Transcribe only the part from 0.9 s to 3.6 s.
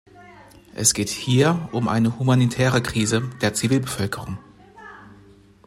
geht hier um eine humanitäre Krise der